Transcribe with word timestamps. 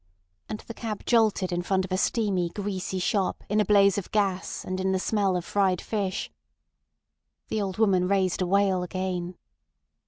And 0.49 0.61
the 0.61 0.73
cab 0.73 1.05
jolted 1.05 1.51
in 1.51 1.61
front 1.61 1.85
of 1.85 1.91
a 1.91 1.97
steamy, 1.99 2.49
greasy 2.49 2.97
shop 2.97 3.43
in 3.49 3.59
a 3.61 3.65
blaze 3.65 3.99
of 3.99 4.09
gas 4.09 4.65
and 4.65 4.79
in 4.79 4.93
the 4.93 4.99
smell 4.99 5.37
of 5.37 5.45
fried 5.45 5.79
fish. 5.79 6.31
The 7.49 7.61
old 7.61 7.77
woman 7.77 8.07
raised 8.07 8.41
a 8.41 8.47
wail 8.47 8.81
again. 8.81 9.37